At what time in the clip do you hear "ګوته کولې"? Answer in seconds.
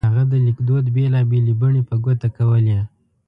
2.03-2.79